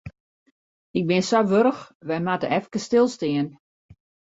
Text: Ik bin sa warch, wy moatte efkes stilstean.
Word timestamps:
Ik 0.97 1.03
bin 1.09 1.23
sa 1.29 1.39
warch, 1.51 1.81
wy 2.07 2.17
moatte 2.25 2.47
efkes 2.57 2.83
stilstean. 2.87 3.47